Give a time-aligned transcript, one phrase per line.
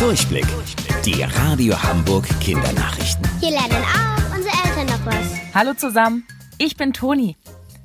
[0.00, 0.46] Durchblick.
[1.04, 3.22] Die Radio Hamburg Kindernachrichten.
[3.38, 5.54] Hier lernen auch unsere Eltern noch was.
[5.54, 6.26] Hallo zusammen,
[6.56, 7.36] ich bin Toni.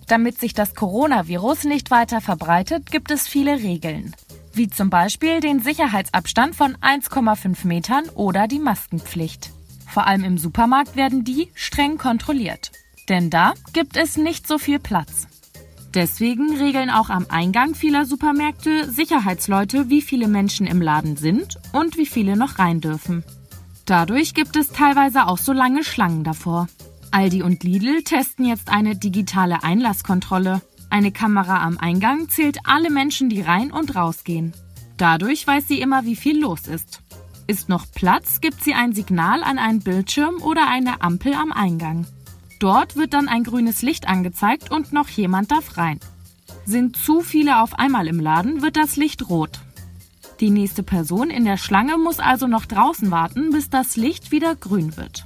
[0.07, 4.15] Damit sich das Coronavirus nicht weiter verbreitet, gibt es viele Regeln.
[4.53, 9.51] Wie zum Beispiel den Sicherheitsabstand von 1,5 Metern oder die Maskenpflicht.
[9.85, 12.71] Vor allem im Supermarkt werden die streng kontrolliert.
[13.09, 15.27] Denn da gibt es nicht so viel Platz.
[15.95, 21.97] Deswegen regeln auch am Eingang vieler Supermärkte Sicherheitsleute, wie viele Menschen im Laden sind und
[21.97, 23.23] wie viele noch rein dürfen.
[23.85, 26.67] Dadurch gibt es teilweise auch so lange Schlangen davor.
[27.11, 30.61] Aldi und Lidl testen jetzt eine digitale Einlasskontrolle.
[30.89, 34.53] Eine Kamera am Eingang zählt alle Menschen, die rein und rausgehen.
[34.97, 37.03] Dadurch weiß sie immer, wie viel los ist.
[37.47, 42.05] Ist noch Platz, gibt sie ein Signal an einen Bildschirm oder eine Ampel am Eingang.
[42.59, 45.99] Dort wird dann ein grünes Licht angezeigt und noch jemand darf rein.
[46.65, 49.59] Sind zu viele auf einmal im Laden, wird das Licht rot.
[50.39, 54.55] Die nächste Person in der Schlange muss also noch draußen warten, bis das Licht wieder
[54.55, 55.25] grün wird.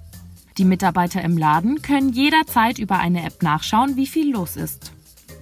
[0.57, 4.91] Die Mitarbeiter im Laden können jederzeit über eine App nachschauen, wie viel los ist.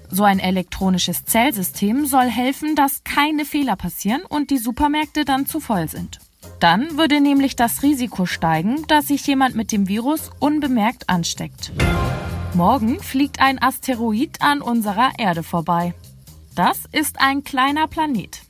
[0.10, 5.60] So ein elektronisches Zählsystem soll helfen, dass keine Fehler passieren und die Supermärkte dann zu
[5.60, 6.20] voll sind.
[6.60, 11.72] Dann würde nämlich das Risiko steigen, dass sich jemand mit dem Virus unbemerkt ansteckt.
[12.54, 15.94] Morgen fliegt ein Asteroid an unserer Erde vorbei.
[16.56, 18.42] Das ist ein kleiner Planet.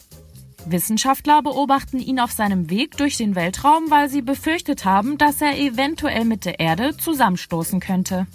[0.66, 5.57] Wissenschaftler beobachten ihn auf seinem Weg durch den Weltraum, weil sie befürchtet haben, dass er
[5.57, 8.27] eventuell mit der Erde zusammenstoßen könnte.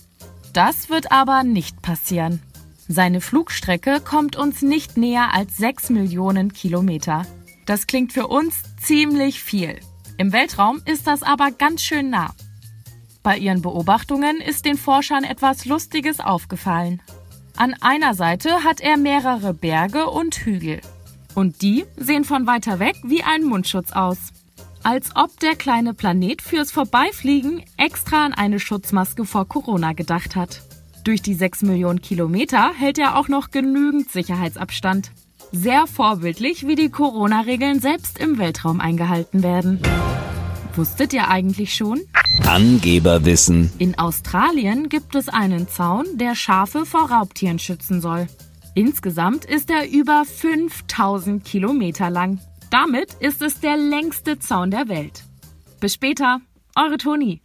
[0.52, 2.42] Das wird aber nicht passieren.
[2.88, 7.24] Seine Flugstrecke kommt uns nicht näher als 6 Millionen Kilometer.
[7.66, 9.78] Das klingt für uns ziemlich viel.
[10.18, 12.34] Im Weltraum ist das aber ganz schön nah.
[13.22, 17.00] Bei ihren Beobachtungen ist den Forschern etwas Lustiges aufgefallen.
[17.56, 20.80] An einer Seite hat er mehrere Berge und Hügel.
[21.34, 24.18] Und die sehen von weiter weg wie ein Mundschutz aus.
[24.82, 30.62] Als ob der kleine Planet fürs Vorbeifliegen extra an eine Schutzmaske vor Corona gedacht hat.
[31.04, 35.12] Durch die 6 Millionen Kilometer hält er auch noch genügend Sicherheitsabstand.
[35.52, 39.80] Sehr vorbildlich, wie die Corona-Regeln selbst im Weltraum eingehalten werden.
[40.74, 42.00] Wusstet ihr eigentlich schon?
[42.46, 43.70] Angeberwissen.
[43.76, 48.28] In Australien gibt es einen Zaun, der Schafe vor Raubtieren schützen soll.
[48.74, 52.40] Insgesamt ist er über 5000 Kilometer lang.
[52.70, 55.24] Damit ist es der längste Zaun der Welt.
[55.80, 56.40] Bis später,
[56.74, 57.42] eure Toni.